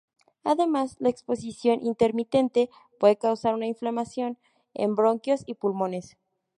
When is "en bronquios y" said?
4.73-5.53